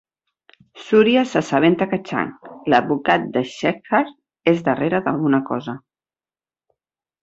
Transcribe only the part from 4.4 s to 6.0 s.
és darrere d'alguna cosa.